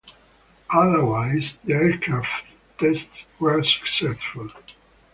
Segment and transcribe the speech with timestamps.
[0.71, 2.47] Otherwise, the aircraft
[2.79, 4.49] tests were successful.